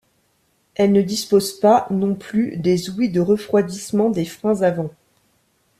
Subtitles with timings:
[0.73, 4.89] Elle ne dispose pas, non plus, des ouïes de refroidissement des freins avant.